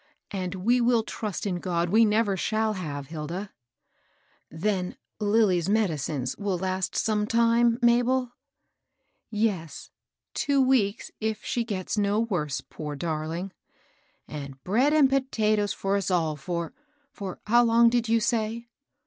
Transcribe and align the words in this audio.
"And 0.31 0.55
we 0.55 0.81
will 0.81 1.03
trust 1.03 1.45
in 1.45 1.57
God 1.57 1.89
we 1.89 2.05
never 2.05 2.35
shall 2.35 2.73
have, 2.73 3.09
Hilda." 3.09 3.51
236 4.49 4.49
MABEL 4.49 4.87
ROSS. 4.89 4.89
Tben 4.89 5.29
Lilly's 5.31 5.69
medicines 5.69 6.35
will 6.39 6.57
last 6.57 6.95
some 6.95 7.27
titrie, 7.27 7.79
Mabel?"" 7.83 8.31
Yes,— 9.29 9.91
two 10.33 10.59
weeks, 10.59 11.11
if 11.19 11.45
she 11.45 11.63
gets 11.63 11.99
no 11.99 12.19
worse, 12.19 12.61
poor 12.61 12.95
darling 12.95 13.51
I 14.27 14.31
"^* 14.33 14.35
And 14.43 14.63
bread 14.63 14.91
and 14.91 15.07
potatoes 15.07 15.71
for 15.71 15.95
us 15.97 16.09
all 16.09 16.35
for— 16.35 16.73
for 17.13 17.39
how 17.45 17.63
long 17.63 17.91
did 17.91 18.09
you 18.09 18.19
say 18.19 18.69